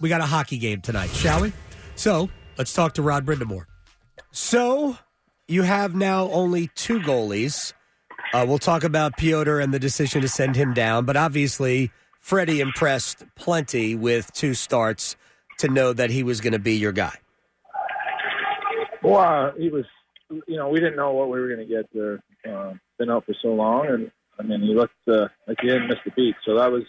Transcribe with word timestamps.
We 0.00 0.08
got 0.08 0.20
a 0.20 0.26
hockey 0.26 0.58
game 0.58 0.80
tonight, 0.80 1.10
shall 1.10 1.42
we? 1.42 1.52
So 1.96 2.28
let's 2.56 2.72
talk 2.72 2.94
to 2.94 3.02
Rod 3.02 3.26
Brind'Amour. 3.26 3.64
So 4.30 4.96
you 5.48 5.62
have 5.62 5.94
now 5.94 6.30
only 6.30 6.68
two 6.74 7.00
goalies. 7.00 7.72
Uh, 8.32 8.44
we'll 8.46 8.58
talk 8.58 8.84
about 8.84 9.16
Piotr 9.16 9.58
and 9.58 9.72
the 9.72 9.78
decision 9.78 10.20
to 10.20 10.28
send 10.28 10.54
him 10.54 10.74
down, 10.74 11.04
but 11.04 11.16
obviously 11.16 11.90
Freddie 12.20 12.60
impressed 12.60 13.24
plenty 13.34 13.94
with 13.94 14.32
two 14.32 14.54
starts 14.54 15.16
to 15.58 15.68
know 15.68 15.92
that 15.92 16.10
he 16.10 16.22
was 16.22 16.40
going 16.40 16.52
to 16.52 16.58
be 16.58 16.74
your 16.76 16.92
guy. 16.92 17.16
Well, 19.02 19.16
uh, 19.16 19.52
he 19.58 19.70
was, 19.70 19.84
you 20.46 20.56
know, 20.56 20.68
we 20.68 20.78
didn't 20.78 20.96
know 20.96 21.12
what 21.12 21.30
we 21.30 21.40
were 21.40 21.48
going 21.48 21.66
to 21.66 21.74
get 21.74 21.88
there. 21.92 22.22
Uh, 22.48 22.74
been 22.98 23.10
out 23.10 23.24
for 23.24 23.34
so 23.40 23.48
long, 23.48 23.86
and 23.86 24.10
I 24.38 24.42
mean, 24.42 24.60
he 24.60 24.74
looked 24.74 24.94
uh, 25.08 25.28
like 25.46 25.58
he 25.60 25.68
didn't 25.68 25.88
miss 25.88 25.98
the 26.04 26.12
beat, 26.12 26.36
so 26.44 26.56
that 26.56 26.70
was 26.70 26.82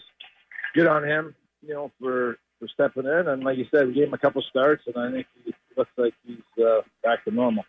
good 0.74 0.86
on 0.86 1.04
him, 1.04 1.34
you 1.66 1.74
know, 1.74 1.90
for 1.98 2.36
for 2.60 2.68
stepping 2.68 3.06
in. 3.06 3.28
And 3.28 3.42
like 3.42 3.58
you 3.58 3.66
said, 3.74 3.88
we 3.88 3.94
gave 3.94 4.08
him 4.08 4.14
a 4.14 4.18
couple 4.18 4.42
starts, 4.42 4.84
and 4.86 4.96
I 4.96 5.10
think 5.10 5.26
he 5.44 5.52
looks 5.76 5.90
like 5.96 6.14
he's 6.24 6.64
uh, 6.64 6.82
back 7.02 7.24
to 7.24 7.32
normal. 7.32 7.64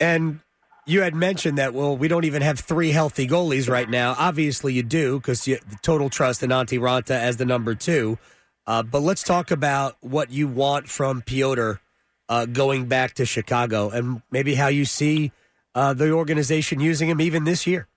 And 0.00 0.40
you 0.84 1.00
had 1.00 1.14
mentioned 1.14 1.58
that, 1.58 1.72
well, 1.72 1.96
we 1.96 2.08
don't 2.08 2.24
even 2.24 2.42
have 2.42 2.58
three 2.58 2.90
healthy 2.90 3.26
goalies 3.26 3.70
right 3.70 3.88
now. 3.88 4.14
Obviously, 4.18 4.74
you 4.74 4.82
do 4.82 5.18
because 5.18 5.46
you 5.46 5.58
total 5.80 6.10
trust 6.10 6.42
in 6.42 6.50
Antti 6.50 6.78
Raanta 6.78 7.12
as 7.12 7.38
the 7.38 7.46
number 7.46 7.74
two. 7.74 8.18
Uh, 8.66 8.82
but 8.82 9.00
let's 9.00 9.22
talk 9.22 9.50
about 9.50 9.96
what 10.00 10.30
you 10.30 10.46
want 10.46 10.88
from 10.88 11.22
Piotr 11.22 11.74
uh, 12.28 12.46
going 12.46 12.86
back 12.86 13.14
to 13.14 13.24
Chicago 13.24 13.90
and 13.90 14.22
maybe 14.30 14.54
how 14.54 14.68
you 14.68 14.84
see 14.84 15.32
uh, 15.74 15.94
the 15.94 16.10
organization 16.10 16.80
using 16.80 17.08
him 17.08 17.20
even 17.20 17.44
this 17.44 17.66
year. 17.66 17.88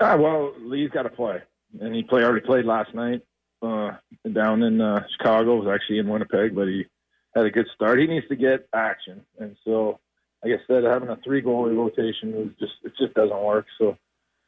Ah, 0.00 0.16
well, 0.16 0.52
Lee's 0.58 0.90
got 0.90 1.02
to 1.02 1.10
play, 1.10 1.40
and 1.80 1.94
he 1.94 2.02
play 2.02 2.24
already 2.24 2.44
played 2.44 2.64
last 2.64 2.94
night 2.94 3.22
uh, 3.62 3.92
down 4.30 4.62
in 4.62 4.80
uh, 4.80 5.04
Chicago. 5.16 5.56
Was 5.56 5.68
actually 5.72 5.98
in 5.98 6.08
Winnipeg, 6.08 6.54
but 6.54 6.68
he 6.68 6.86
had 7.34 7.46
a 7.46 7.50
good 7.50 7.66
start. 7.74 7.98
He 7.98 8.06
needs 8.06 8.28
to 8.28 8.36
get 8.36 8.68
action, 8.74 9.24
and 9.38 9.56
so 9.64 10.00
like 10.42 10.52
I 10.52 10.66
said, 10.66 10.84
having 10.84 11.08
a 11.08 11.16
three 11.16 11.42
goalie 11.42 11.76
rotation 11.76 12.32
was 12.34 12.48
just 12.58 12.72
it 12.84 12.92
just 12.98 13.14
doesn't 13.14 13.42
work. 13.42 13.66
So 13.78 13.96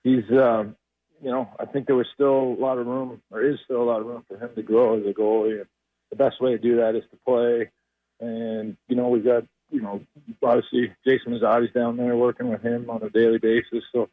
he's 0.03 0.25
um, 0.31 0.77
you 1.23 1.31
know 1.31 1.49
I 1.59 1.67
think 1.67 1.87
there 1.87 1.97
was 1.97 2.09
still 2.13 2.57
a 2.59 2.61
lot 2.61 2.79
of 2.79 2.87
room, 2.87 3.23
or 3.31 3.43
is 3.43 3.59
still 3.65 3.83
a 3.83 3.85
lot 3.85 4.01
of 4.01 4.07
room 4.07 4.25
for 4.29 4.37
him 4.37 4.51
to 4.55 4.63
grow 4.63 4.99
as 4.99 5.07
a 5.07 5.13
goalie. 5.13 5.61
And 5.61 5.69
the 6.11 6.17
best 6.17 6.41
way 6.41 6.53
to 6.53 6.59
do 6.59 6.77
that 6.77 6.97
is 6.97 7.05
to 7.11 7.19
play. 7.25 7.71
And 8.21 8.77
you 8.89 8.97
know 8.97 9.09
we've 9.09 9.25
got 9.25 9.45
you 9.71 9.81
know 9.81 10.01
obviously 10.43 10.93
Jason 11.07 11.33
Muzzatti's 11.33 11.73
down 11.73 11.97
there 11.97 12.17
working 12.17 12.49
with 12.49 12.63
him 12.63 12.91
on 12.91 13.03
a 13.03 13.11
daily 13.11 13.39
basis. 13.39 13.85
So 13.93 14.09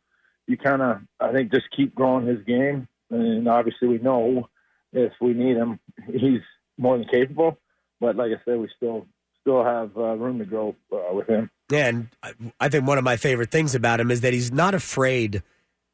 you 0.47 0.57
kind 0.57 0.81
of 0.81 1.01
I 1.19 1.31
think 1.31 1.51
just 1.51 1.71
keep 1.75 1.95
growing 1.95 2.27
his 2.27 2.43
game. 2.43 2.87
And 3.09 3.47
obviously 3.47 3.87
we 3.87 3.97
know 3.97 4.47
if 4.93 5.13
we 5.21 5.33
need 5.33 5.57
him, 5.57 5.79
he's 6.11 6.41
more 6.77 6.97
than 6.97 7.07
capable. 7.07 7.57
But 7.99 8.15
like 8.15 8.31
I 8.31 8.41
said, 8.45 8.59
we 8.59 8.69
still 8.75 9.05
still 9.41 9.63
have 9.63 9.95
uh, 9.97 10.15
room 10.15 10.37
to 10.39 10.45
grow 10.45 10.75
uh, 10.91 11.13
with 11.13 11.27
him. 11.27 11.49
And 11.73 12.09
I- 12.21 12.33
I 12.59 12.69
think 12.69 12.85
one 12.85 12.97
of 12.99 13.03
my 13.03 13.17
favorite 13.17 13.49
things 13.51 13.73
about 13.73 13.99
him 13.99 14.11
is 14.11 14.21
that 14.21 14.33
he's 14.33 14.51
not 14.51 14.75
afraid 14.75 15.41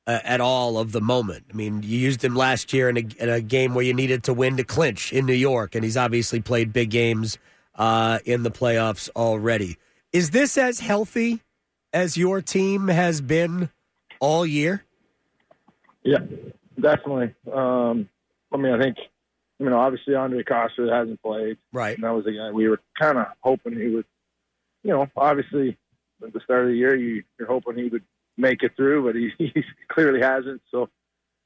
uh, 0.06 0.20
at 0.24 0.42
all 0.42 0.78
of 0.78 0.92
the 0.92 1.00
moment. 1.02 1.46
I 1.52 1.56
mean, 1.56 1.82
you 1.84 1.98
used 1.98 2.24
him 2.24 2.36
last 2.36 2.74
year 2.74 2.90
in 2.90 2.98
a, 2.98 3.04
in 3.20 3.30
a 3.30 3.42
game 3.42 3.74
where 3.74 3.84
you 3.86 3.94
needed 3.94 4.24
to 4.24 4.34
win 4.34 4.58
to 4.58 4.64
clinch 4.64 5.14
in 5.14 5.26
New 5.26 5.34
York, 5.34 5.76
and 5.76 5.84
he's 5.84 5.96
obviously 5.98 6.40
played 6.42 6.74
big 6.74 6.90
games 6.90 7.38
uh, 7.76 8.20
in 8.26 8.44
the 8.44 8.52
playoffs 8.52 9.10
already. 9.16 9.78
Is 10.14 10.32
this 10.32 10.58
as 10.58 10.80
healthy 10.80 11.42
as 11.94 12.18
your 12.18 12.42
team 12.42 12.88
has 12.90 13.22
been 13.22 13.70
all 14.20 14.46
year? 14.46 14.84
Yeah, 16.04 16.20
definitely. 16.80 17.34
Um, 17.52 18.10
I 18.54 18.58
mean, 18.58 18.74
I 18.74 18.80
think, 18.80 18.98
you 19.60 19.70
know, 19.70 19.80
obviously 19.80 20.16
Andre 20.16 20.44
Costa 20.44 20.90
hasn't 20.92 21.22
played. 21.22 21.58
Right. 21.72 21.96
And 21.96 22.04
that 22.04 22.14
was 22.14 22.26
a 22.26 22.32
guy 22.32 22.52
we 22.52 22.68
were 22.68 22.82
kind 23.00 23.18
of 23.18 23.28
hoping 23.42 23.80
he 23.80 23.88
would, 23.88 24.06
you 24.84 24.92
know, 24.92 25.08
obviously 25.16 25.78
at 26.26 26.34
the 26.34 26.40
start 26.42 26.66
of 26.66 26.70
the 26.70 26.78
year, 26.78 26.96
you, 26.96 27.24
you're 27.38 27.48
hoping 27.48 27.78
he 27.78 27.90
would 27.90 28.04
make 28.38 28.64
it 28.64 28.76
through, 28.76 29.06
but 29.06 29.16
he, 29.16 29.32
he 29.38 29.64
clearly 29.88 30.22
hasn't. 30.22 30.62
So, 30.72 30.90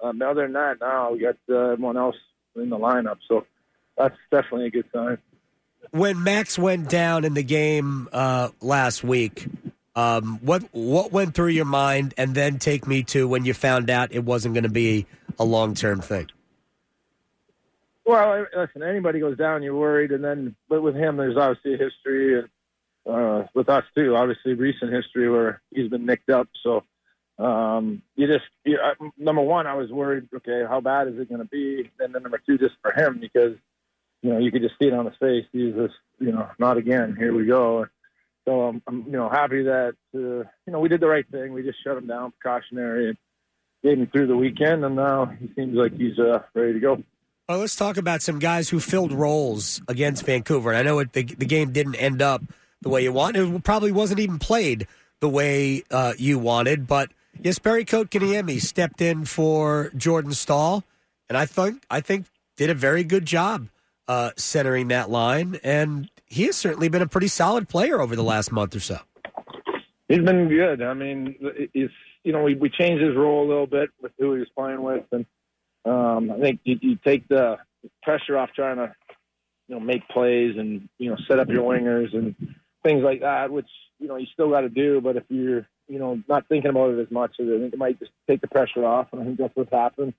um, 0.01 0.21
other 0.21 0.43
than 0.43 0.53
that, 0.53 0.79
now 0.81 1.11
we 1.11 1.19
got 1.19 1.37
uh, 1.49 1.71
everyone 1.71 1.97
else 1.97 2.15
in 2.55 2.69
the 2.69 2.77
lineup. 2.77 3.17
So 3.27 3.45
that's 3.97 4.15
definitely 4.31 4.67
a 4.67 4.71
good 4.71 4.85
sign. 4.93 5.17
When 5.91 6.23
Max 6.23 6.57
went 6.57 6.89
down 6.89 7.25
in 7.25 7.33
the 7.33 7.43
game 7.43 8.07
uh, 8.11 8.49
last 8.61 9.03
week, 9.03 9.47
um, 9.95 10.39
what 10.41 10.63
what 10.71 11.11
went 11.11 11.35
through 11.35 11.49
your 11.49 11.65
mind, 11.65 12.13
and 12.17 12.33
then 12.33 12.59
take 12.59 12.87
me 12.87 13.03
to 13.03 13.27
when 13.27 13.45
you 13.45 13.53
found 13.53 13.89
out 13.89 14.11
it 14.13 14.23
wasn't 14.23 14.53
going 14.53 14.63
to 14.63 14.69
be 14.69 15.05
a 15.37 15.43
long 15.43 15.73
term 15.73 16.01
thing. 16.01 16.29
Well, 18.11 18.45
listen, 18.53 18.83
anybody 18.83 19.21
goes 19.21 19.37
down, 19.37 19.63
you're 19.63 19.73
worried, 19.73 20.11
and 20.11 20.21
then, 20.21 20.53
but 20.67 20.81
with 20.81 20.95
him, 20.95 21.15
there's 21.15 21.37
obviously 21.37 21.75
a 21.75 21.77
history, 21.77 22.39
and 22.39 22.49
uh, 23.09 23.47
with 23.53 23.69
us 23.69 23.85
too, 23.95 24.17
obviously 24.17 24.53
recent 24.53 24.91
history 24.91 25.29
where 25.29 25.61
he's 25.73 25.89
been 25.89 26.05
nicked 26.05 26.29
up. 26.29 26.49
So, 26.61 26.83
um, 27.39 28.01
you 28.17 28.27
just, 28.27 28.43
you, 28.65 28.79
I, 28.83 28.95
number 29.17 29.41
one, 29.41 29.65
I 29.65 29.75
was 29.75 29.89
worried. 29.91 30.27
Okay, 30.35 30.65
how 30.67 30.81
bad 30.81 31.07
is 31.07 31.19
it 31.19 31.29
going 31.29 31.39
to 31.39 31.47
be? 31.47 31.89
And 32.01 32.13
then 32.13 32.23
number 32.23 32.41
two, 32.45 32.57
just 32.57 32.75
for 32.81 32.91
him, 32.91 33.19
because 33.21 33.55
you 34.21 34.33
know 34.33 34.39
you 34.39 34.51
could 34.51 34.61
just 34.61 34.75
see 34.77 34.87
it 34.87 34.93
on 34.93 35.05
his 35.05 35.15
face. 35.15 35.45
He's 35.53 35.73
just, 35.73 35.95
you 36.19 36.33
know, 36.33 36.49
not 36.59 36.75
again. 36.75 37.15
Here 37.17 37.33
we 37.33 37.45
go. 37.45 37.87
So 38.43 38.61
I'm, 38.63 38.81
I'm 38.87 39.05
you 39.05 39.13
know, 39.13 39.29
happy 39.29 39.63
that 39.63 39.95
uh, 40.13 40.19
you 40.19 40.47
know 40.67 40.81
we 40.81 40.89
did 40.89 40.99
the 40.99 41.07
right 41.07 41.25
thing. 41.31 41.53
We 41.53 41.63
just 41.63 41.81
shut 41.81 41.95
him 41.95 42.07
down, 42.07 42.33
precautionary, 42.37 43.07
and 43.07 43.17
gave 43.83 43.99
him 43.99 44.07
through 44.07 44.27
the 44.27 44.35
weekend, 44.35 44.83
and 44.83 44.97
now 44.97 45.27
he 45.27 45.49
seems 45.55 45.77
like 45.77 45.95
he's 45.95 46.19
uh, 46.19 46.41
ready 46.53 46.73
to 46.73 46.79
go. 46.81 47.03
Well, 47.51 47.59
let's 47.59 47.75
talk 47.75 47.97
about 47.97 48.21
some 48.21 48.39
guys 48.39 48.69
who 48.69 48.79
filled 48.79 49.11
roles 49.11 49.81
against 49.89 50.25
Vancouver. 50.25 50.69
And 50.69 50.79
I 50.79 50.83
know 50.83 50.99
it, 50.99 51.11
the, 51.11 51.23
the 51.23 51.45
game 51.45 51.73
didn't 51.73 51.95
end 51.95 52.21
up 52.21 52.41
the 52.81 52.87
way 52.87 53.03
you 53.03 53.11
wanted. 53.11 53.53
It 53.53 53.63
probably 53.65 53.91
wasn't 53.91 54.21
even 54.21 54.39
played 54.39 54.87
the 55.19 55.27
way 55.27 55.83
uh, 55.91 56.13
you 56.17 56.39
wanted. 56.39 56.87
But 56.87 57.11
yes, 57.37 57.59
Jesperi 57.59 57.85
Kotkaniemi 57.85 58.61
stepped 58.61 59.01
in 59.01 59.25
for 59.25 59.91
Jordan 59.97 60.31
Staal, 60.31 60.85
and 61.27 61.37
I 61.37 61.45
think 61.45 61.83
I 61.89 61.99
think 61.99 62.27
did 62.55 62.69
a 62.69 62.73
very 62.73 63.03
good 63.03 63.25
job 63.25 63.67
uh, 64.07 64.31
centering 64.37 64.87
that 64.87 65.09
line. 65.09 65.59
And 65.61 66.09
he 66.27 66.45
has 66.45 66.55
certainly 66.55 66.87
been 66.87 67.01
a 67.01 67.07
pretty 67.07 67.27
solid 67.27 67.67
player 67.67 67.99
over 67.99 68.15
the 68.15 68.23
last 68.23 68.53
month 68.53 68.77
or 68.77 68.79
so. 68.79 68.99
He's 70.07 70.19
been 70.19 70.47
good. 70.47 70.81
I 70.81 70.93
mean, 70.93 71.35
it's 71.41 71.93
you 72.23 72.31
know 72.31 72.43
we 72.43 72.55
we 72.55 72.69
changed 72.69 73.03
his 73.03 73.13
role 73.17 73.45
a 73.45 73.49
little 73.49 73.67
bit 73.67 73.89
with 74.01 74.13
who 74.17 74.35
he 74.35 74.39
was 74.39 74.49
playing 74.55 74.81
with, 74.81 75.03
and 75.11 75.25
um, 75.85 76.31
I 76.31 76.39
think 76.39 76.59
you, 76.63 76.77
you 76.81 76.97
take 77.03 77.27
the 77.27 77.57
pressure 78.03 78.37
off 78.37 78.49
trying 78.55 78.77
to 78.77 78.93
you 79.67 79.75
know 79.75 79.79
make 79.79 80.07
plays 80.09 80.55
and 80.57 80.89
you 80.97 81.09
know 81.09 81.17
set 81.27 81.39
up 81.39 81.49
your 81.49 81.63
wingers 81.63 82.13
and 82.13 82.35
things 82.83 83.03
like 83.03 83.21
that, 83.21 83.51
which 83.51 83.69
you 83.99 84.07
know 84.07 84.17
you 84.17 84.27
still 84.33 84.49
got 84.49 84.61
to 84.61 84.69
do. 84.69 85.01
But 85.01 85.17
if 85.17 85.23
you're 85.29 85.67
you 85.87 85.99
know 85.99 86.21
not 86.27 86.47
thinking 86.47 86.69
about 86.69 86.91
it 86.91 87.01
as 87.01 87.11
much, 87.11 87.35
I 87.39 87.45
think 87.45 87.73
it 87.73 87.79
might 87.79 87.99
just 87.99 88.11
take 88.27 88.41
the 88.41 88.47
pressure 88.47 88.85
off, 88.85 89.07
and 89.11 89.21
I 89.21 89.25
think 89.25 89.37
that's 89.37 89.55
what's 89.55 89.71
happened. 89.71 90.13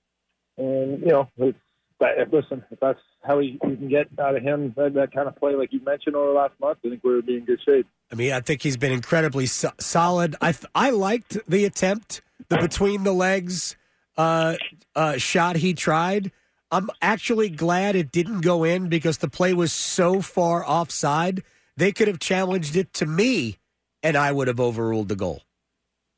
And 0.57 0.99
you 1.01 1.07
know, 1.07 1.29
it's, 1.37 1.57
but 1.99 2.09
if, 2.17 2.33
listen, 2.33 2.63
if 2.69 2.79
that's 2.79 2.99
how 3.23 3.37
we, 3.37 3.57
we 3.63 3.77
can 3.77 3.87
get 3.87 4.07
out 4.19 4.35
of 4.35 4.43
him 4.43 4.73
that, 4.75 4.93
that 4.95 5.13
kind 5.13 5.27
of 5.27 5.35
play, 5.37 5.55
like 5.55 5.71
you 5.71 5.79
mentioned 5.83 6.15
over 6.15 6.27
the 6.27 6.33
last 6.33 6.53
month, 6.59 6.79
I 6.85 6.89
think 6.89 7.03
we're 7.03 7.21
be 7.21 7.37
in 7.37 7.45
good 7.45 7.61
shape. 7.65 7.87
I 8.11 8.15
mean, 8.15 8.33
I 8.33 8.41
think 8.41 8.61
he's 8.61 8.77
been 8.77 8.91
incredibly 8.91 9.45
so- 9.45 9.71
solid. 9.79 10.35
I 10.41 10.51
th- 10.51 10.69
I 10.75 10.89
liked 10.89 11.37
the 11.47 11.65
attempt, 11.65 12.21
the 12.49 12.57
between 12.57 13.03
the 13.03 13.13
legs 13.13 13.75
uh, 14.17 14.55
uh, 14.95 15.17
shot 15.17 15.55
he 15.57 15.73
tried. 15.73 16.31
I'm 16.71 16.89
actually 17.01 17.49
glad 17.49 17.95
it 17.95 18.11
didn't 18.11 18.41
go 18.41 18.63
in 18.63 18.89
because 18.89 19.19
the 19.19 19.29
play 19.29 19.53
was 19.53 19.71
so 19.71 20.21
far 20.21 20.63
offside. 20.65 21.43
They 21.77 21.91
could 21.91 22.07
have 22.07 22.19
challenged 22.19 22.75
it 22.75 22.93
to 22.93 23.05
me, 23.05 23.57
and 24.01 24.15
I 24.17 24.31
would 24.31 24.47
have 24.47 24.59
overruled 24.59 25.09
the 25.09 25.15
goal. 25.15 25.43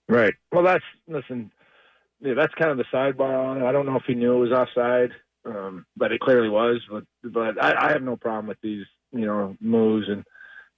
Right. 0.08 0.34
Well, 0.52 0.64
that's 0.64 0.84
listen. 1.08 1.52
Yeah, 2.22 2.34
that's 2.34 2.54
kind 2.56 2.72
of 2.72 2.78
the 2.78 2.86
sidebar 2.94 3.46
on 3.46 3.62
it. 3.62 3.66
I 3.66 3.72
don't 3.72 3.86
know 3.86 3.98
if 3.98 4.04
he 4.08 4.16
knew 4.16 4.36
it 4.36 4.50
was 4.50 4.52
offside, 4.52 5.12
um, 5.46 5.86
but 5.98 6.12
it 6.12 6.22
clearly 6.22 6.50
was. 6.50 6.82
But 6.90 7.04
but 7.24 7.62
I, 7.64 7.88
I 7.88 7.92
have 7.92 8.02
no 8.04 8.16
problem 8.16 8.48
with 8.48 8.62
these 8.62 8.86
you 9.12 9.26
know 9.26 9.58
moves 9.60 10.08
and 10.08 10.24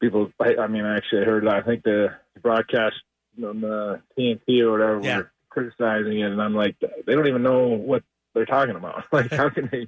people. 0.01 0.31
I, 0.39 0.55
I 0.55 0.67
mean, 0.67 0.85
I 0.85 0.97
actually 0.97 1.25
heard. 1.25 1.47
I 1.47 1.61
think 1.61 1.83
the 1.83 2.15
broadcast 2.41 2.95
on 3.43 3.61
the 3.61 4.01
TNT 4.17 4.61
or 4.61 4.71
whatever 4.71 5.01
Yeah. 5.03 5.17
were 5.17 5.31
criticizing 5.49 6.19
it, 6.19 6.31
and 6.31 6.41
I'm 6.41 6.55
like, 6.55 6.75
they 6.79 7.15
don't 7.15 7.27
even 7.27 7.44
know 7.44 7.67
what 7.67 8.03
they're 8.33 8.45
talking 8.45 8.75
about. 8.75 9.05
Like, 9.11 9.31
how 9.31 9.49
can 9.49 9.69
they? 9.71 9.88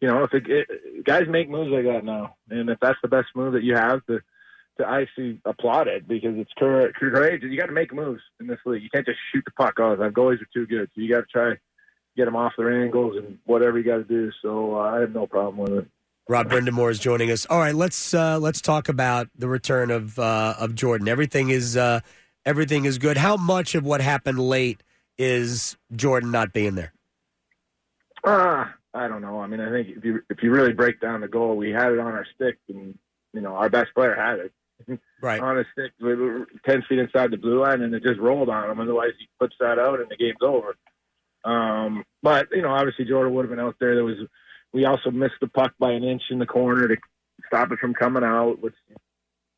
you 0.00 0.08
know, 0.08 0.24
if 0.24 0.34
it, 0.34 0.48
it, 0.48 1.04
guys 1.04 1.28
make 1.28 1.48
moves 1.48 1.70
like 1.70 1.84
that 1.84 2.04
now, 2.04 2.34
and 2.50 2.68
if 2.68 2.78
that's 2.80 2.98
the 3.02 3.08
best 3.08 3.28
move 3.34 3.52
that 3.52 3.62
you 3.62 3.76
have 3.76 4.04
to 4.06 4.20
to 4.78 4.88
actually 4.88 5.38
applaud 5.44 5.86
it 5.86 6.08
because 6.08 6.34
it's 6.36 6.52
courageous. 6.56 7.50
You 7.50 7.58
got 7.58 7.66
to 7.66 7.72
make 7.72 7.92
moves 7.92 8.22
in 8.40 8.46
this 8.46 8.58
league. 8.64 8.82
You 8.82 8.88
can't 8.88 9.06
just 9.06 9.18
shoot 9.32 9.44
the 9.44 9.50
puck 9.52 9.78
off. 9.78 10.00
Our 10.00 10.10
goalies 10.10 10.40
are 10.40 10.48
too 10.52 10.66
good, 10.66 10.90
so 10.94 11.00
you 11.00 11.10
got 11.10 11.20
to 11.20 11.26
try 11.26 11.54
get 12.16 12.26
them 12.26 12.36
off 12.36 12.52
their 12.58 12.82
angles 12.82 13.16
and 13.16 13.38
whatever 13.44 13.78
you 13.78 13.84
got 13.84 13.96
to 13.96 14.04
do. 14.04 14.30
So 14.42 14.76
uh, 14.76 14.80
I 14.80 15.00
have 15.00 15.14
no 15.14 15.26
problem 15.26 15.56
with 15.58 15.84
it. 15.84 15.88
Rod 16.28 16.48
Brind'Amour 16.48 16.90
is 16.90 16.98
joining 16.98 17.30
us. 17.30 17.46
All 17.46 17.58
right, 17.58 17.74
let's 17.74 18.14
uh, 18.14 18.38
let's 18.38 18.60
talk 18.60 18.88
about 18.88 19.28
the 19.36 19.48
return 19.48 19.90
of 19.90 20.18
uh, 20.18 20.54
of 20.58 20.74
Jordan. 20.74 21.08
Everything 21.08 21.50
is 21.50 21.76
uh, 21.76 22.00
everything 22.44 22.84
is 22.84 22.98
good. 22.98 23.16
How 23.16 23.36
much 23.36 23.74
of 23.74 23.84
what 23.84 24.00
happened 24.00 24.38
late 24.38 24.82
is 25.22 25.76
Jordan 25.94 26.30
not 26.30 26.52
being 26.52 26.74
there? 26.74 26.92
Uh, 28.24 28.66
I 28.94 29.08
don't 29.08 29.22
know. 29.22 29.40
I 29.40 29.46
mean, 29.46 29.60
I 29.60 29.70
think 29.70 29.88
if 29.96 30.04
you 30.04 30.20
if 30.28 30.42
you 30.42 30.50
really 30.50 30.72
break 30.72 31.00
down 31.00 31.20
the 31.20 31.28
goal, 31.28 31.56
we 31.56 31.70
had 31.70 31.92
it 31.92 31.98
on 31.98 32.12
our 32.12 32.26
stick, 32.34 32.58
and 32.68 32.98
you 33.32 33.40
know 33.40 33.54
our 33.54 33.70
best 33.70 33.94
player 33.94 34.14
had 34.14 34.38
it 34.38 34.52
right 35.22 35.40
on 35.40 35.58
a 35.58 35.64
stick, 35.72 35.92
we 36.00 36.14
were 36.14 36.46
ten 36.66 36.82
feet 36.88 36.98
inside 36.98 37.30
the 37.30 37.36
blue 37.36 37.60
line, 37.62 37.82
and 37.82 37.94
it 37.94 38.02
just 38.02 38.20
rolled 38.20 38.48
on 38.48 38.70
him. 38.70 38.80
Otherwise, 38.80 39.12
he 39.18 39.28
puts 39.38 39.54
that 39.60 39.78
out, 39.78 40.00
and 40.00 40.10
the 40.10 40.16
game's 40.16 40.42
over. 40.42 40.76
Um, 41.44 42.04
but 42.22 42.48
you 42.52 42.62
know, 42.62 42.70
obviously 42.70 43.04
Jordan 43.04 43.34
would 43.34 43.44
have 43.44 43.50
been 43.50 43.64
out 43.64 43.76
there. 43.80 43.94
There 43.94 44.04
was 44.04 44.18
we 44.72 44.84
also 44.84 45.10
missed 45.10 45.40
the 45.40 45.48
puck 45.48 45.72
by 45.78 45.92
an 45.92 46.04
inch 46.04 46.22
in 46.30 46.38
the 46.38 46.46
corner 46.46 46.88
to 46.88 46.96
stop 47.46 47.72
it 47.72 47.78
from 47.78 47.94
coming 47.94 48.24
out. 48.24 48.60
Which 48.60 48.74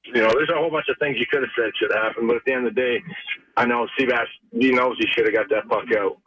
you 0.07 0.21
know, 0.21 0.31
there's 0.35 0.51
a 0.51 0.59
whole 0.59 0.71
bunch 0.71 0.87
of 0.89 0.97
things 0.99 1.17
you 1.19 1.27
could 1.31 1.43
have 1.43 1.51
said 1.57 1.71
should 1.77 1.93
happen, 1.93 2.27
but 2.27 2.37
at 2.37 2.43
the 2.45 2.53
end 2.53 2.67
of 2.67 2.75
the 2.75 2.81
day, 2.81 3.03
I 3.57 3.65
know 3.65 3.87
Seabass 3.99 4.27
he 4.53 4.71
knows 4.71 4.97
he 4.99 5.07
should 5.15 5.27
have 5.27 5.35
got 5.35 5.49
that 5.51 5.69
puck 5.69 5.85
out. 5.97 6.19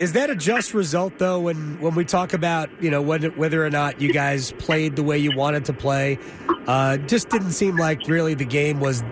Is 0.00 0.12
that 0.12 0.30
a 0.30 0.36
just 0.36 0.74
result 0.74 1.18
though? 1.18 1.40
When 1.40 1.80
when 1.80 1.94
we 1.94 2.04
talk 2.04 2.32
about 2.32 2.70
you 2.82 2.90
know 2.90 3.02
whether 3.02 3.30
whether 3.30 3.64
or 3.64 3.70
not 3.70 4.00
you 4.00 4.12
guys 4.12 4.52
played 4.52 4.96
the 4.96 5.02
way 5.02 5.18
you 5.18 5.36
wanted 5.36 5.64
to 5.66 5.72
play, 5.72 6.18
uh, 6.66 6.96
just 6.98 7.28
didn't 7.28 7.52
seem 7.52 7.76
like 7.76 8.06
really 8.08 8.34
the 8.34 8.44
game 8.44 8.80
was 8.80 9.02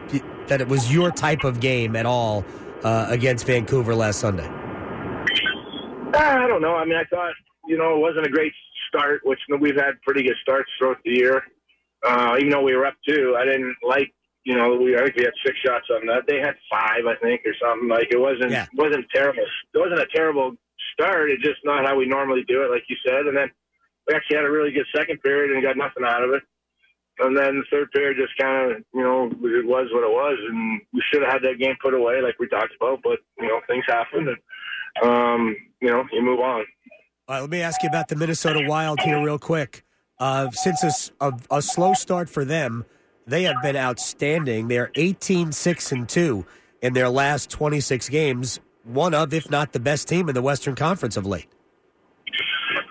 that 0.46 0.60
it 0.60 0.68
was 0.68 0.92
your 0.92 1.10
type 1.10 1.44
of 1.44 1.60
game 1.60 1.96
at 1.96 2.06
all 2.06 2.44
uh, 2.82 3.06
against 3.08 3.46
Vancouver 3.46 3.94
last 3.94 4.20
Sunday. 4.20 4.48
I 6.14 6.46
don't 6.48 6.62
know. 6.62 6.74
I 6.74 6.84
mean, 6.84 6.96
I 6.96 7.04
thought 7.04 7.34
you 7.66 7.76
know 7.76 7.96
it 7.96 8.00
wasn't 8.00 8.26
a 8.26 8.30
great 8.30 8.52
start, 8.88 9.20
which 9.24 9.40
we've 9.60 9.76
had 9.76 10.00
pretty 10.02 10.22
good 10.22 10.36
starts 10.42 10.70
throughout 10.78 10.98
the 11.04 11.10
year. 11.10 11.42
Uh, 12.04 12.36
even 12.38 12.50
though 12.50 12.62
we 12.62 12.74
were 12.74 12.86
up 12.86 12.96
two, 13.06 13.36
I 13.38 13.44
didn't 13.44 13.76
like. 13.82 14.12
You 14.44 14.56
know, 14.56 14.74
we 14.74 14.96
I 14.96 15.04
think 15.04 15.16
we 15.16 15.24
had 15.24 15.34
six 15.44 15.58
shots 15.64 15.86
on 15.94 16.06
that. 16.06 16.24
They 16.26 16.38
had 16.38 16.56
five, 16.70 17.04
I 17.06 17.14
think, 17.20 17.42
or 17.44 17.54
something. 17.60 17.88
Like 17.88 18.08
it 18.10 18.18
wasn't 18.18 18.50
yeah. 18.50 18.66
wasn't 18.74 19.04
terrible. 19.14 19.42
It 19.42 19.78
wasn't 19.78 20.00
a 20.00 20.08
terrible 20.14 20.56
start. 20.94 21.30
It's 21.30 21.42
just 21.42 21.60
not 21.62 21.84
how 21.84 21.96
we 21.96 22.06
normally 22.06 22.44
do 22.48 22.62
it, 22.64 22.70
like 22.70 22.84
you 22.88 22.96
said. 23.06 23.26
And 23.26 23.36
then 23.36 23.50
we 24.08 24.14
actually 24.14 24.36
had 24.36 24.46
a 24.46 24.50
really 24.50 24.72
good 24.72 24.86
second 24.96 25.20
period 25.22 25.52
and 25.52 25.62
got 25.62 25.76
nothing 25.76 26.04
out 26.04 26.24
of 26.24 26.30
it. 26.30 26.42
And 27.18 27.36
then 27.36 27.58
the 27.58 27.64
third 27.70 27.92
period 27.92 28.16
just 28.16 28.36
kind 28.38 28.72
of, 28.72 28.78
you 28.94 29.02
know, 29.02 29.26
it 29.26 29.66
was 29.66 29.88
what 29.92 30.04
it 30.04 30.10
was, 30.10 30.38
and 30.48 30.80
we 30.92 31.02
should 31.12 31.22
have 31.22 31.32
had 31.32 31.42
that 31.42 31.58
game 31.58 31.76
put 31.82 31.92
away, 31.92 32.22
like 32.22 32.38
we 32.38 32.48
talked 32.48 32.72
about. 32.80 33.00
But 33.04 33.18
you 33.38 33.46
know, 33.46 33.60
things 33.68 33.84
happen, 33.86 34.26
and 34.26 34.38
um, 35.06 35.56
you 35.82 35.88
know, 35.88 36.04
you 36.12 36.22
move 36.22 36.40
on. 36.40 36.64
All 37.28 37.36
right, 37.36 37.40
let 37.40 37.50
me 37.50 37.60
ask 37.60 37.82
you 37.82 37.90
about 37.90 38.08
the 38.08 38.16
Minnesota 38.16 38.64
Wild 38.66 39.00
here, 39.02 39.22
real 39.22 39.38
quick. 39.38 39.84
Uh, 40.20 40.50
since 40.50 41.10
a, 41.20 41.24
a, 41.24 41.32
a, 41.50 41.62
slow 41.62 41.94
start 41.94 42.28
for 42.28 42.44
them, 42.44 42.84
they 43.26 43.44
have 43.44 43.56
been 43.62 43.74
outstanding. 43.74 44.68
They're 44.68 44.90
18 44.94 45.50
6 45.50 45.92
and 45.92 46.06
2 46.06 46.44
in 46.82 46.92
their 46.92 47.08
last 47.08 47.48
26 47.48 48.10
games, 48.10 48.60
one 48.84 49.14
of, 49.14 49.32
if 49.32 49.50
not 49.50 49.72
the 49.72 49.80
best 49.80 50.08
team 50.08 50.28
in 50.28 50.34
the 50.34 50.42
Western 50.42 50.74
Conference 50.74 51.16
of 51.16 51.24
late. 51.24 51.48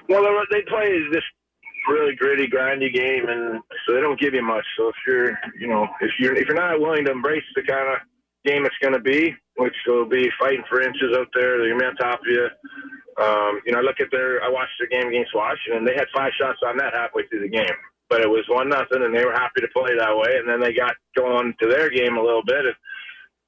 Well, 0.07 0.23
they 0.49 0.63
play 0.63 0.99
this 1.11 1.23
really 1.87 2.15
gritty, 2.15 2.47
grindy 2.47 2.91
game, 2.91 3.29
and 3.29 3.61
so 3.85 3.93
they 3.93 4.01
don't 4.01 4.19
give 4.19 4.33
you 4.33 4.41
much. 4.41 4.65
So 4.75 4.89
if 4.89 4.95
you're, 5.05 5.39
you 5.59 5.67
know, 5.67 5.87
if 6.01 6.11
you're 6.19 6.35
if 6.35 6.47
you're 6.47 6.57
not 6.57 6.79
willing 6.79 7.05
to 7.05 7.11
embrace 7.11 7.43
the 7.55 7.61
kind 7.61 7.93
of 7.93 7.99
game 8.45 8.65
it's 8.65 8.75
going 8.81 8.93
to 8.93 8.99
be, 8.99 9.35
which 9.57 9.75
will 9.85 10.05
be 10.05 10.29
fighting 10.39 10.63
for 10.69 10.81
inches 10.81 11.15
out 11.15 11.27
there. 11.33 11.57
They're 11.57 11.69
going 11.69 11.79
to 11.79 11.85
be 11.85 11.85
on 11.85 11.95
top 11.95 12.21
of 12.21 12.27
you. 12.27 12.47
Um, 13.19 13.59
you 13.65 13.73
know, 13.73 13.79
I 13.79 13.81
look 13.81 13.99
at 13.99 14.11
their. 14.11 14.41
I 14.43 14.49
watched 14.49 14.79
their 14.79 14.87
game 14.87 15.09
against 15.09 15.35
Washington. 15.35 15.79
And 15.79 15.87
they 15.87 15.95
had 15.95 16.07
five 16.15 16.31
shots 16.39 16.59
on 16.65 16.77
that 16.77 16.93
halfway 16.93 17.27
through 17.27 17.41
the 17.41 17.49
game, 17.49 17.77
but 18.09 18.21
it 18.21 18.29
was 18.29 18.45
one 18.47 18.69
nothing, 18.69 19.03
and 19.03 19.15
they 19.15 19.25
were 19.25 19.33
happy 19.33 19.61
to 19.61 19.67
play 19.75 19.91
that 19.97 20.15
way. 20.15 20.37
And 20.37 20.47
then 20.47 20.61
they 20.61 20.73
got 20.73 20.95
going 21.17 21.53
to 21.59 21.67
their 21.67 21.89
game 21.89 22.17
a 22.17 22.23
little 22.23 22.43
bit, 22.43 22.65
and 22.65 22.75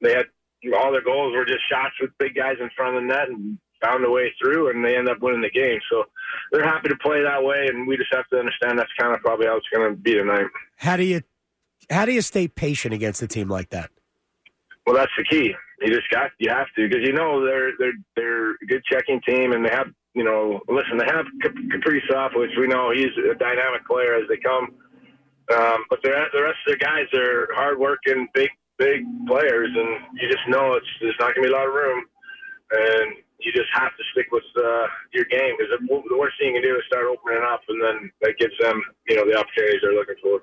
they 0.01 0.13
had 0.13 0.27
all 0.75 0.91
their 0.91 1.03
goals 1.03 1.33
were 1.33 1.45
just 1.45 1.67
shots 1.69 1.95
with 2.01 2.11
big 2.19 2.35
guys 2.35 2.57
in 2.59 2.69
front 2.75 2.95
of 2.95 3.01
the 3.01 3.07
net, 3.07 3.29
and 3.29 3.57
found 3.81 4.05
a 4.05 4.11
way 4.11 4.33
through, 4.39 4.69
and 4.69 4.85
they 4.85 4.95
end 4.95 5.09
up 5.09 5.21
winning 5.21 5.41
the 5.41 5.49
game. 5.49 5.79
So 5.89 6.03
they're 6.51 6.63
happy 6.63 6.89
to 6.89 6.95
play 6.97 7.23
that 7.23 7.43
way, 7.43 7.67
and 7.67 7.87
we 7.87 7.97
just 7.97 8.13
have 8.13 8.27
to 8.29 8.39
understand 8.39 8.77
that's 8.77 8.91
kind 8.99 9.13
of 9.13 9.21
probably 9.21 9.47
how 9.47 9.57
it's 9.57 9.67
going 9.73 9.89
to 9.89 9.97
be 9.97 10.13
tonight. 10.13 10.45
How 10.77 10.97
do 10.97 11.03
you 11.03 11.21
how 11.89 12.05
do 12.05 12.11
you 12.11 12.21
stay 12.21 12.47
patient 12.47 12.93
against 12.93 13.21
a 13.21 13.27
team 13.27 13.49
like 13.49 13.69
that? 13.69 13.89
Well, 14.85 14.95
that's 14.95 15.11
the 15.17 15.23
key. 15.23 15.53
You 15.81 15.93
just 15.93 16.09
got 16.09 16.31
you 16.37 16.49
have 16.49 16.67
to 16.75 16.87
because 16.87 17.05
you 17.05 17.13
know 17.13 17.43
they're 17.43 17.71
they're 17.79 17.99
they're 18.15 18.51
a 18.51 18.65
good 18.67 18.83
checking 18.85 19.19
team 19.21 19.51
and 19.53 19.65
they 19.65 19.69
have 19.69 19.87
you 20.13 20.23
know 20.23 20.61
listen 20.67 20.97
they 20.97 21.05
have 21.05 21.25
Kaprizov 21.43 22.37
which 22.37 22.51
we 22.59 22.67
know 22.67 22.91
he's 22.91 23.13
a 23.17 23.35
dynamic 23.35 23.85
player 23.87 24.15
as 24.15 24.27
they 24.29 24.37
come, 24.37 24.75
um, 25.55 25.85
but 25.89 26.01
the 26.03 26.09
the 26.33 26.41
rest 26.41 26.57
of 26.65 26.67
their 26.67 26.77
guys 26.77 27.07
are 27.13 27.47
hardworking 27.55 28.27
big 28.33 28.49
big 28.77 29.05
players 29.27 29.69
and 29.75 30.21
you 30.21 30.29
just 30.29 30.47
know 30.47 30.73
it's 30.73 30.87
there's 31.01 31.15
not 31.19 31.35
going 31.35 31.43
to 31.45 31.49
be 31.49 31.53
a 31.53 31.57
lot 31.57 31.67
of 31.67 31.73
room 31.73 32.05
and 32.71 33.15
you 33.39 33.51
just 33.51 33.69
have 33.73 33.91
to 33.97 34.03
stick 34.11 34.27
with 34.31 34.43
uh, 34.57 34.87
your 35.13 35.25
game 35.25 35.55
because 35.57 35.73
the 35.79 36.17
worst 36.17 36.35
thing 36.39 36.53
you 36.53 36.61
can 36.61 36.61
do 36.61 36.75
is 36.75 36.83
start 36.87 37.05
opening 37.05 37.41
up 37.43 37.61
and 37.67 37.81
then 37.81 38.11
that 38.21 38.37
gives 38.39 38.53
them 38.59 38.81
you 39.07 39.15
know 39.15 39.25
the 39.25 39.37
opportunities 39.37 39.81
they're 39.81 39.93
looking 39.93 40.15
for. 40.21 40.41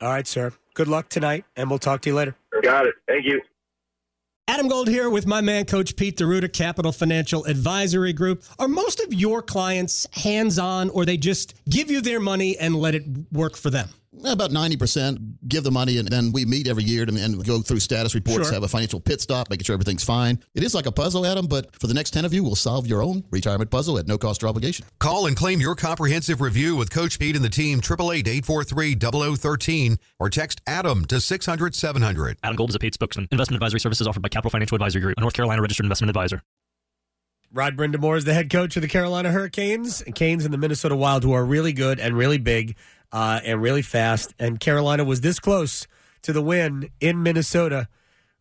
All 0.00 0.10
right, 0.10 0.26
sir. 0.26 0.52
Good 0.74 0.88
luck 0.88 1.08
tonight, 1.08 1.44
and 1.56 1.70
we'll 1.70 1.78
talk 1.78 2.00
to 2.02 2.10
you 2.10 2.16
later. 2.16 2.34
Got 2.62 2.86
it. 2.86 2.94
Thank 3.06 3.26
you. 3.26 3.40
Adam 4.46 4.68
Gold 4.68 4.88
here 4.88 5.08
with 5.08 5.26
my 5.26 5.40
man, 5.40 5.64
Coach 5.64 5.96
Pete 5.96 6.18
D'Arruda, 6.18 6.52
Capital 6.52 6.92
Financial 6.92 7.44
Advisory 7.46 8.12
Group. 8.12 8.44
Are 8.58 8.68
most 8.68 9.00
of 9.00 9.14
your 9.14 9.40
clients 9.40 10.06
hands 10.12 10.58
on 10.58 10.90
or 10.90 11.06
they 11.06 11.16
just 11.16 11.54
give 11.68 11.90
you 11.90 12.02
their 12.02 12.20
money 12.20 12.56
and 12.58 12.76
let 12.76 12.94
it 12.94 13.04
work 13.32 13.56
for 13.56 13.70
them? 13.70 13.88
Eh, 14.24 14.32
about 14.32 14.50
90% 14.50 15.18
give 15.48 15.64
the 15.64 15.70
money, 15.70 15.98
and 15.98 16.08
then 16.08 16.32
we 16.32 16.44
meet 16.44 16.68
every 16.68 16.84
year 16.84 17.02
and, 17.02 17.18
and 17.18 17.44
go 17.44 17.60
through 17.60 17.80
status 17.80 18.14
reports, 18.14 18.46
sure. 18.46 18.54
have 18.54 18.62
a 18.62 18.68
financial 18.68 19.00
pit 19.00 19.20
stop, 19.20 19.50
making 19.50 19.64
sure 19.64 19.74
everything's 19.74 20.04
fine. 20.04 20.40
It 20.54 20.62
is 20.62 20.74
like 20.74 20.86
a 20.86 20.92
puzzle, 20.92 21.26
Adam, 21.26 21.46
but 21.46 21.78
for 21.78 21.86
the 21.86 21.92
next 21.94 22.12
10 22.12 22.24
of 22.24 22.32
you, 22.32 22.42
we'll 22.42 22.54
solve 22.54 22.86
your 22.86 23.02
own 23.02 23.24
retirement 23.30 23.70
puzzle 23.70 23.98
at 23.98 24.06
no 24.06 24.16
cost 24.16 24.42
or 24.42 24.48
obligation. 24.48 24.86
Call 24.98 25.26
and 25.26 25.36
claim 25.36 25.60
your 25.60 25.74
comprehensive 25.74 26.40
review 26.40 26.76
with 26.76 26.90
Coach 26.90 27.18
Pete 27.18 27.36
and 27.36 27.44
the 27.44 27.50
team, 27.50 27.80
888-843-0013, 27.80 29.98
or 30.18 30.30
text 30.30 30.62
ADAM 30.66 31.04
to 31.06 31.16
600-700. 31.16 32.36
Adam 32.42 32.56
Gold 32.56 32.70
is 32.70 32.76
a 32.76 32.78
paid 32.78 32.94
spokesman. 32.94 33.28
Investment 33.30 33.56
advisory 33.56 33.80
services 33.80 34.06
offered 34.06 34.22
by 34.22 34.28
Capital 34.28 34.50
Financial 34.50 34.76
Advisory 34.76 35.02
Group, 35.02 35.18
a 35.18 35.20
North 35.20 35.34
Carolina 35.34 35.60
registered 35.60 35.84
investment 35.84 36.08
advisor. 36.10 36.42
Rod 37.52 37.76
Brind'Amour 37.76 38.16
is 38.16 38.24
the 38.24 38.34
head 38.34 38.50
coach 38.50 38.74
of 38.74 38.82
the 38.82 38.88
Carolina 38.88 39.30
Hurricanes, 39.30 40.02
and 40.02 40.12
Canes 40.12 40.44
and 40.44 40.52
the 40.52 40.58
Minnesota 40.58 40.96
Wild, 40.96 41.22
who 41.22 41.32
are 41.32 41.44
really 41.44 41.72
good 41.72 42.00
and 42.00 42.16
really 42.16 42.38
big 42.38 42.74
uh, 43.14 43.40
and 43.44 43.62
really 43.62 43.80
fast. 43.80 44.34
And 44.40 44.58
Carolina 44.58 45.04
was 45.04 45.20
this 45.20 45.38
close 45.38 45.86
to 46.22 46.32
the 46.32 46.42
win 46.42 46.90
in 47.00 47.22
Minnesota 47.22 47.88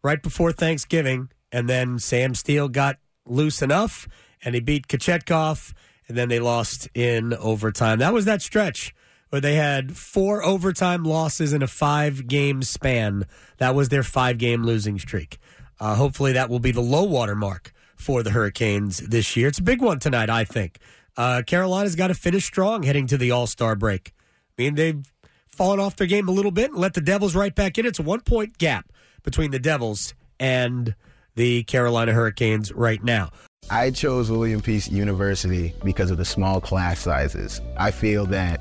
right 0.03 0.21
before 0.21 0.51
Thanksgiving. 0.51 1.29
And 1.51 1.69
then 1.69 1.99
Sam 1.99 2.33
Steel 2.33 2.67
got 2.67 2.97
loose 3.25 3.61
enough 3.61 4.07
and 4.43 4.55
he 4.55 4.61
beat 4.61 4.87
Kochetkov. 4.87 5.73
And 6.07 6.17
then 6.17 6.27
they 6.27 6.39
lost 6.39 6.89
in 6.95 7.33
overtime. 7.35 7.99
That 7.99 8.13
was 8.13 8.25
that 8.25 8.41
stretch 8.41 8.95
where 9.29 9.39
they 9.39 9.55
had 9.55 9.95
four 9.95 10.43
overtime 10.43 11.03
losses 11.03 11.53
in 11.53 11.61
a 11.61 11.67
five 11.67 12.27
game 12.27 12.63
span. 12.63 13.25
That 13.59 13.75
was 13.75 13.89
their 13.89 14.03
five 14.03 14.39
game 14.39 14.63
losing 14.63 14.97
streak. 14.97 15.37
Uh, 15.79 15.95
hopefully, 15.95 16.33
that 16.33 16.49
will 16.49 16.59
be 16.59 16.71
the 16.71 16.81
low 16.81 17.03
water 17.03 17.35
mark 17.35 17.71
for 17.95 18.21
the 18.21 18.31
Hurricanes 18.31 18.97
this 18.97 19.35
year. 19.35 19.47
It's 19.47 19.59
a 19.59 19.63
big 19.63 19.81
one 19.81 19.99
tonight, 19.99 20.29
I 20.29 20.43
think. 20.43 20.79
Uh, 21.15 21.41
Carolina's 21.45 21.95
got 21.95 22.07
to 22.07 22.15
finish 22.15 22.45
strong 22.45 22.83
heading 22.83 23.07
to 23.07 23.17
the 23.17 23.31
All 23.31 23.47
Star 23.47 23.75
break. 23.75 24.13
I 24.57 24.61
mean, 24.61 24.75
they've 24.75 25.11
fallen 25.47 25.79
off 25.79 25.95
their 25.95 26.07
game 26.07 26.27
a 26.27 26.31
little 26.31 26.51
bit 26.51 26.71
and 26.71 26.79
let 26.79 26.93
the 26.93 27.01
Devils 27.01 27.35
right 27.35 27.53
back 27.53 27.77
in. 27.77 27.85
It's 27.85 27.99
a 27.99 28.03
one 28.03 28.21
point 28.21 28.57
gap 28.57 28.91
between 29.23 29.51
the 29.51 29.59
Devils 29.59 30.13
and 30.39 30.95
the 31.35 31.63
Carolina 31.63 32.13
Hurricanes 32.13 32.71
right 32.71 33.03
now. 33.03 33.29
I 33.69 33.91
chose 33.91 34.29
William 34.29 34.61
Peace 34.61 34.89
University 34.89 35.73
because 35.83 36.11
of 36.11 36.17
the 36.17 36.25
small 36.25 36.59
class 36.59 36.99
sizes. 36.99 37.61
I 37.77 37.91
feel 37.91 38.25
that 38.27 38.59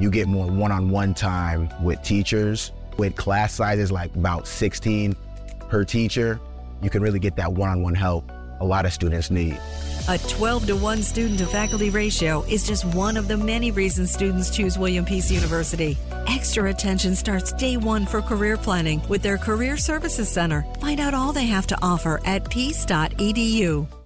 you 0.00 0.10
get 0.10 0.28
more 0.28 0.46
one 0.46 0.72
on 0.72 0.90
one 0.90 1.14
time 1.14 1.68
with 1.82 2.02
teachers. 2.02 2.72
With 2.96 3.16
class 3.16 3.54
sizes 3.54 3.92
like 3.92 4.14
about 4.14 4.46
16 4.46 5.14
per 5.68 5.84
teacher, 5.84 6.40
you 6.82 6.90
can 6.90 7.02
really 7.02 7.18
get 7.18 7.36
that 7.36 7.52
one 7.52 7.68
on 7.68 7.82
one 7.82 7.94
help 7.94 8.30
a 8.60 8.64
lot 8.64 8.84
of 8.84 8.92
students 8.92 9.30
need. 9.30 9.58
A 10.10 10.18
12 10.18 10.66
to 10.66 10.74
1 10.74 11.02
student 11.02 11.38
to 11.38 11.46
faculty 11.46 11.88
ratio 11.88 12.42
is 12.48 12.66
just 12.66 12.84
one 12.84 13.16
of 13.16 13.28
the 13.28 13.36
many 13.36 13.70
reasons 13.70 14.10
students 14.10 14.50
choose 14.50 14.76
William 14.76 15.04
Peace 15.04 15.30
University. 15.30 15.96
Extra 16.26 16.68
attention 16.68 17.14
starts 17.14 17.52
day 17.52 17.76
one 17.76 18.06
for 18.06 18.20
career 18.20 18.56
planning 18.56 19.00
with 19.08 19.22
their 19.22 19.38
Career 19.38 19.76
Services 19.76 20.28
Center. 20.28 20.66
Find 20.80 20.98
out 20.98 21.14
all 21.14 21.32
they 21.32 21.46
have 21.46 21.68
to 21.68 21.78
offer 21.80 22.20
at 22.24 22.50
peace.edu. 22.50 23.99